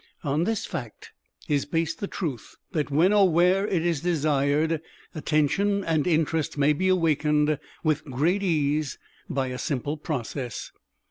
[0.23, 1.11] On this fact
[1.47, 4.81] is based the truth that when or where it is desired,
[5.13, 8.97] Attention and Interest may be awakened with great ease
[9.29, 10.71] by a simple process.